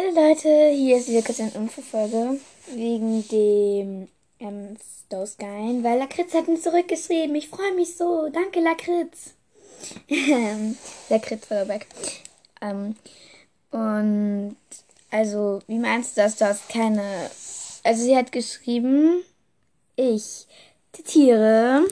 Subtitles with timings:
[0.00, 2.38] Hallo Leute, hier ist wieder kurz eine Infofolge
[2.72, 4.06] wegen dem
[4.38, 7.34] ähm, Stowskein, weil Lakritz hat mir zurückgeschrieben.
[7.34, 8.28] Ich freue mich so.
[8.28, 9.34] Danke, Lakritz.
[11.08, 11.88] Lakritz war weg.
[12.60, 12.94] Ähm,
[13.72, 14.56] und
[15.10, 16.36] also, wie meinst du das?
[16.36, 17.28] Du hast keine.
[17.82, 19.24] Also, sie hat geschrieben,
[19.96, 20.46] ich
[20.92, 21.88] zitiere,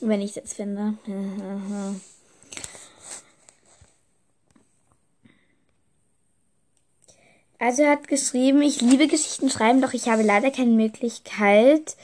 [0.00, 0.94] wenn ich es jetzt finde.
[7.58, 11.96] Also er hat geschrieben, ich liebe Geschichten schreiben, doch ich habe leider keine Möglichkeit,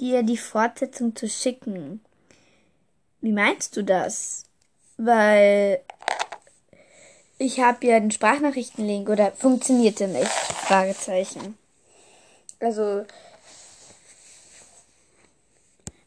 [0.00, 2.00] dir die Fortsetzung zu schicken.
[3.20, 4.44] Wie meinst du das?
[4.96, 5.80] Weil
[7.38, 10.28] ich habe ja den Sprachnachrichtenlink oder funktionierte nicht?
[10.28, 11.58] Fragezeichen.
[12.60, 13.04] Also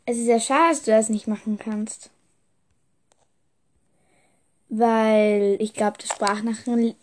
[0.05, 2.09] es ist ja schade, dass du das nicht machen kannst
[4.71, 6.95] weil ich glaube, der Sprachnachrichten,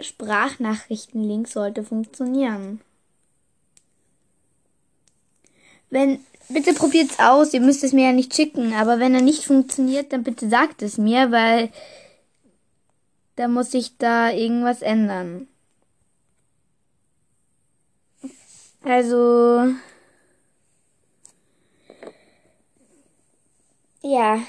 [0.00, 2.80] Sprachnachrichtenlink sollte funktionieren.
[5.90, 9.44] Wenn, bitte probiert's aus, ihr müsst es mir ja nicht schicken, aber wenn er nicht
[9.44, 11.70] funktioniert, dann bitte sagt es mir, weil
[13.36, 15.46] da muss ich da irgendwas ändern.
[18.82, 19.72] Also,
[24.02, 24.42] ja.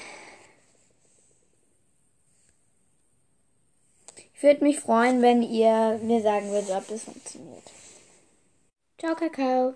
[4.36, 7.62] Ich würde mich freuen, wenn ihr mir sagen würdet, ob das funktioniert.
[8.98, 9.74] Ciao, Kakao.